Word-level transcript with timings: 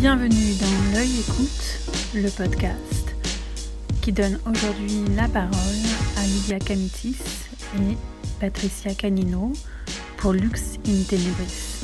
Bienvenue 0.00 0.54
dans 0.60 0.94
L'œil 0.94 1.10
écoute, 1.18 1.90
le 2.14 2.30
podcast 2.30 3.16
qui 4.00 4.12
donne 4.12 4.38
aujourd'hui 4.46 5.02
la 5.16 5.26
parole 5.26 5.50
à 6.16 6.22
Lydia 6.24 6.60
Camitis 6.60 7.16
et 7.74 7.96
Patricia 8.38 8.94
Canino 8.94 9.52
pour 10.18 10.34
Lux 10.34 10.78
in 10.86 11.02
Tenebris. 11.02 11.82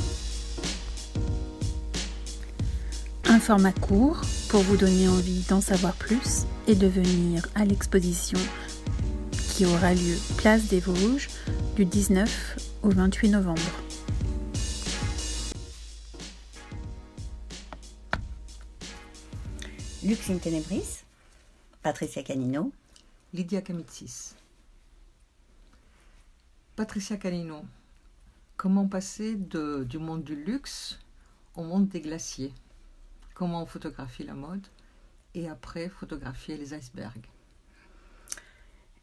Un 3.24 3.40
format 3.40 3.72
court 3.72 4.20
pour 4.48 4.60
vous 4.60 4.76
donner 4.76 5.08
envie 5.08 5.42
d'en 5.48 5.60
savoir 5.60 5.94
plus 5.94 6.44
et 6.68 6.76
de 6.76 6.86
venir 6.86 7.48
à 7.56 7.64
l'exposition 7.64 8.38
qui 9.32 9.66
aura 9.66 9.92
lieu 9.92 10.16
Place 10.36 10.68
des 10.68 10.78
Vosges 10.78 11.30
du 11.74 11.84
19 11.84 12.58
au 12.84 12.90
28 12.90 13.30
novembre. 13.30 13.83
Lux 20.04 20.28
in 20.28 20.36
Tenebris, 20.36 21.02
Patricia 21.82 22.22
Canino, 22.22 22.72
Lydia 23.32 23.62
Kamitsis. 23.62 24.34
Patricia 26.76 27.16
Canino, 27.16 27.64
comment 28.58 28.86
passer 28.86 29.34
de, 29.34 29.82
du 29.84 29.96
monde 29.96 30.22
du 30.22 30.36
luxe 30.36 30.98
au 31.54 31.62
monde 31.62 31.88
des 31.88 32.02
glaciers? 32.02 32.52
Comment 33.32 33.64
photographier 33.64 34.26
la 34.26 34.34
mode 34.34 34.66
et 35.34 35.48
après 35.48 35.88
photographier 35.88 36.58
les 36.58 36.74
icebergs? 36.74 37.24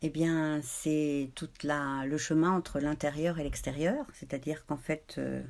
Eh 0.03 0.11
bien, 0.11 0.61
c'est 0.61 1.31
tout 1.33 1.49
la, 1.63 2.05
le 2.05 2.19
chemin 2.19 2.51
entre 2.51 2.79
l'intérieur 2.79 3.39
et 3.39 3.43
l'extérieur. 3.43 4.05
C'est-à-dire 4.13 4.67
qu'en 4.67 4.77
fait, 4.77 5.15
euh, 5.17 5.41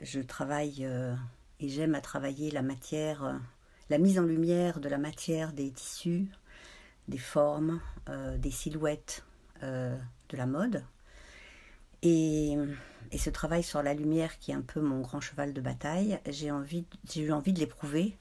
je 0.00 0.20
travaille 0.20 0.86
euh, 0.86 1.14
et 1.60 1.68
j'aime 1.68 1.94
à 1.94 2.00
travailler 2.00 2.50
la 2.50 2.62
matière, 2.62 3.24
euh, 3.24 3.36
la 3.90 3.98
mise 3.98 4.18
en 4.18 4.22
lumière 4.22 4.80
de 4.80 4.88
la 4.88 4.98
matière 4.98 5.52
des 5.52 5.70
tissus, 5.70 6.26
des 7.08 7.18
formes, 7.18 7.80
euh, 8.08 8.36
des 8.38 8.50
silhouettes 8.50 9.24
euh, 9.62 9.96
de 10.30 10.36
la 10.36 10.46
mode. 10.46 10.84
Et, 12.02 12.56
et, 13.12 13.18
ce 13.18 13.30
travail 13.30 13.62
sur 13.62 13.82
la 13.82 13.94
lumière, 13.94 14.38
qui 14.38 14.50
est 14.50 14.54
un 14.54 14.62
peu 14.62 14.80
mon 14.80 15.00
grand 15.00 15.20
cheval 15.20 15.52
de 15.52 15.60
bataille, 15.60 16.18
j'ai 16.28 16.48
eu 16.48 17.32
envie 17.32 17.52
de 17.52 17.58
l'éprouver 17.58 18.16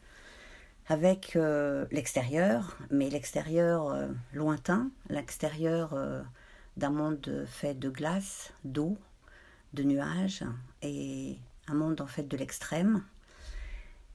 avec 0.87 1.35
euh, 1.35 1.85
l'extérieur, 1.91 2.77
mais 2.91 3.09
l'extérieur 3.09 4.09
lointain, 4.33 4.89
l'extérieur 5.09 5.97
d'un 6.77 6.89
monde 6.89 7.45
fait 7.47 7.73
de 7.73 7.89
glace, 7.89 8.53
d'eau, 8.63 8.97
de 9.73 9.83
nuages, 9.83 10.43
et 10.81 11.37
un 11.67 11.73
monde 11.73 12.01
en 12.01 12.07
fait 12.07 12.27
de 12.27 12.37
l'extrême, 12.37 13.03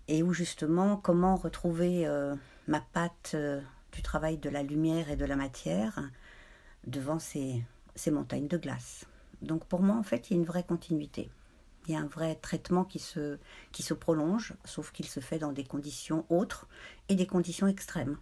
et 0.09 0.23
où 0.23 0.33
justement 0.33 0.97
comment 0.97 1.37
retrouver 1.37 2.09
ma 2.67 2.81
patte 2.81 3.37
du 3.93 4.03
travail 4.03 4.39
de 4.39 4.51
la 4.51 4.63
lumière 4.63 5.11
et 5.11 5.17
de 5.17 5.25
la 5.25 5.37
matière 5.37 6.01
devant 6.87 7.19
ces, 7.19 7.63
ces 7.95 8.11
montagnes 8.11 8.49
de 8.49 8.57
glace. 8.57 9.05
Donc 9.43 9.65
pour 9.67 9.83
moi, 9.83 9.97
en 9.97 10.03
fait, 10.03 10.31
il 10.31 10.35
y 10.35 10.37
a 10.37 10.41
une 10.41 10.47
vraie 10.47 10.65
continuité. 10.65 11.31
Il 11.87 11.93
y 11.93 11.97
a 11.97 12.01
un 12.01 12.07
vrai 12.07 12.35
traitement 12.35 12.85
qui 12.85 12.99
se, 12.99 13.39
qui 13.73 13.83
se 13.83 13.95
prolonge, 13.95 14.55
sauf 14.65 14.93
qu'il 14.93 15.07
se 15.07 15.21
fait 15.21 15.39
dans 15.39 15.53
des 15.53 15.65
conditions 15.65 16.27
autres 16.29 16.67
et 17.09 17.15
des 17.15 17.27
conditions 17.27 17.67
extrêmes. 17.67 18.19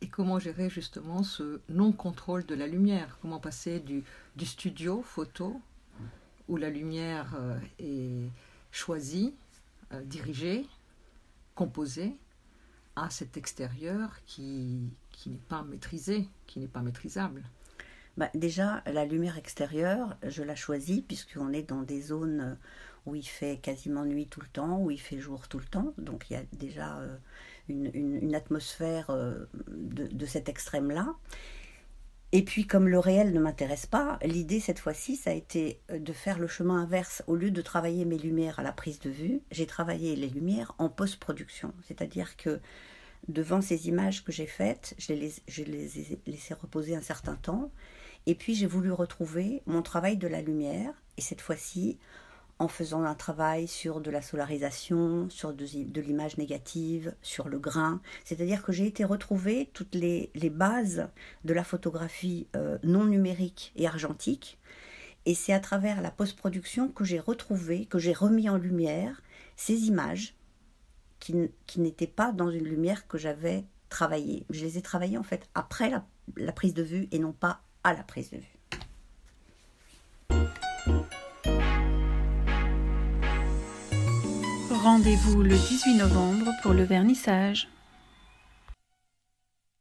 Et 0.00 0.08
comment 0.08 0.38
gérer 0.38 0.68
justement 0.68 1.22
ce 1.22 1.60
non-contrôle 1.68 2.44
de 2.44 2.54
la 2.54 2.66
lumière? 2.66 3.18
Comment 3.20 3.40
passer 3.40 3.80
du, 3.80 4.04
du 4.36 4.46
studio 4.46 5.02
photo, 5.02 5.60
où 6.46 6.56
la 6.56 6.70
lumière 6.70 7.34
euh, 7.36 7.58
est 7.78 8.30
choisie, 8.70 9.34
euh, 9.94 10.02
dirigée, 10.02 10.66
composée, 11.54 12.16
à 12.96 13.10
cet 13.10 13.36
extérieur 13.36 14.20
qui, 14.26 14.88
qui 15.10 15.30
n'est 15.30 15.36
pas 15.48 15.62
maîtrisé, 15.62 16.28
qui 16.46 16.60
n'est 16.60 16.68
pas 16.68 16.80
maîtrisable 16.80 17.42
bah, 18.16 18.30
Déjà, 18.34 18.82
la 18.86 19.04
lumière 19.04 19.36
extérieure, 19.36 20.16
je 20.22 20.42
la 20.42 20.54
choisis 20.54 21.00
puisqu'on 21.00 21.52
est 21.52 21.68
dans 21.68 21.82
des 21.82 22.00
zones 22.00 22.56
où 23.06 23.14
il 23.14 23.26
fait 23.26 23.58
quasiment 23.58 24.04
nuit 24.04 24.26
tout 24.26 24.40
le 24.40 24.46
temps, 24.46 24.78
où 24.78 24.90
il 24.90 25.00
fait 25.00 25.18
jour 25.18 25.48
tout 25.48 25.58
le 25.58 25.64
temps. 25.64 25.92
Donc 25.98 26.30
il 26.30 26.34
y 26.34 26.36
a 26.36 26.42
déjà 26.52 26.98
euh, 26.98 27.16
une, 27.68 27.90
une, 27.94 28.16
une, 28.16 28.34
atmosphère 28.34 29.10
euh, 29.10 29.44
de, 29.68 30.06
de, 30.06 30.26
cet 30.26 30.48
extrême-là. 30.48 31.14
Et 32.36 32.42
puis 32.42 32.66
comme 32.66 32.88
le 32.88 32.98
réel 32.98 33.32
ne 33.32 33.38
m'intéresse 33.38 33.86
pas, 33.86 34.18
l'idée 34.24 34.58
cette 34.58 34.80
fois-ci, 34.80 35.14
ça 35.14 35.30
a 35.30 35.34
été 35.34 35.78
de 35.88 36.12
faire 36.12 36.40
le 36.40 36.48
chemin 36.48 36.82
inverse. 36.82 37.22
Au 37.28 37.36
lieu 37.36 37.52
de 37.52 37.62
travailler 37.62 38.04
mes 38.04 38.18
lumières 38.18 38.58
à 38.58 38.64
la 38.64 38.72
prise 38.72 38.98
de 38.98 39.08
vue, 39.08 39.40
j'ai 39.52 39.66
travaillé 39.66 40.16
les 40.16 40.26
lumières 40.26 40.74
en 40.78 40.88
post-production. 40.88 41.72
C'est-à-dire 41.86 42.36
que 42.36 42.58
devant 43.28 43.60
ces 43.60 43.86
images 43.86 44.24
que 44.24 44.32
j'ai 44.32 44.48
faites, 44.48 44.96
je 44.98 45.12
les, 45.12 45.32
je 45.46 45.62
les 45.62 46.00
ai 46.00 46.20
laissées 46.26 46.54
reposer 46.54 46.96
un 46.96 47.02
certain 47.02 47.36
temps. 47.36 47.70
Et 48.26 48.34
puis 48.34 48.56
j'ai 48.56 48.66
voulu 48.66 48.90
retrouver 48.90 49.62
mon 49.66 49.82
travail 49.82 50.16
de 50.16 50.26
la 50.26 50.42
lumière, 50.42 50.92
et 51.16 51.20
cette 51.20 51.40
fois-ci 51.40 51.98
en 52.58 52.68
faisant 52.68 53.02
un 53.02 53.14
travail 53.14 53.66
sur 53.66 54.00
de 54.00 54.10
la 54.10 54.22
solarisation, 54.22 55.28
sur 55.28 55.52
de, 55.52 56.00
l'image 56.00 56.38
négative, 56.38 57.14
sur 57.22 57.48
le 57.48 57.58
grain. 57.58 58.00
C'est-à-dire 58.24 58.62
que 58.62 58.72
j'ai 58.72 58.86
été 58.86 59.04
retrouver 59.04 59.70
toutes 59.72 59.94
les, 59.94 60.30
bases 60.50 61.08
de 61.44 61.52
la 61.52 61.64
photographie 61.64 62.46
euh, 62.54 62.78
non 62.82 63.04
numérique 63.04 63.72
et 63.76 63.86
argentique. 63.86 64.58
Et 65.26 65.34
c'est 65.34 65.52
à 65.52 65.60
travers 65.60 66.02
la 66.02 66.10
post-production 66.10 66.88
que 66.88 67.04
j'ai 67.04 67.18
retrouvé, 67.18 67.86
que 67.86 67.98
j'ai 67.98 68.12
remis 68.12 68.48
en 68.48 68.56
lumière 68.56 69.22
ces 69.56 69.86
images 69.86 70.36
qui, 71.18 71.78
n'étaient 71.78 72.06
pas 72.06 72.32
dans 72.32 72.50
une 72.50 72.64
lumière 72.64 73.08
que 73.08 73.16
j'avais 73.16 73.64
travaillée. 73.88 74.44
Je 74.50 74.64
les 74.64 74.76
ai 74.76 74.82
travaillées 74.82 75.18
en 75.18 75.22
fait 75.22 75.48
après 75.54 75.90
la 76.36 76.52
prise 76.52 76.74
de 76.74 76.82
vue 76.82 77.08
et 77.12 77.18
non 77.18 77.32
pas 77.32 77.62
à 77.82 77.94
la 77.94 78.02
prise 78.02 78.30
de 78.30 78.38
vue. 78.38 78.54
Rendez-vous 84.84 85.42
le 85.42 85.56
18 85.56 85.96
novembre 85.96 86.52
pour 86.62 86.74
le 86.74 86.82
vernissage. 86.82 87.68